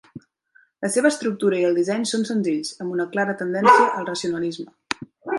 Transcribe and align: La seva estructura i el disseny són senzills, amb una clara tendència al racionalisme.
La 0.85 0.89
seva 0.93 1.09
estructura 1.09 1.59
i 1.59 1.65
el 1.67 1.75
disseny 1.79 2.07
són 2.11 2.25
senzills, 2.29 2.71
amb 2.85 2.95
una 2.95 3.05
clara 3.11 3.35
tendència 3.43 3.85
al 3.99 4.07
racionalisme. 4.09 5.05